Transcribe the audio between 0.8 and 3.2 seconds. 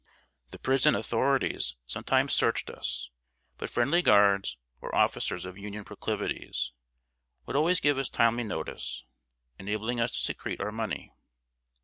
authorities sometimes searched us;